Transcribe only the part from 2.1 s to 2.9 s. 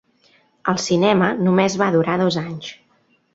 dos anys.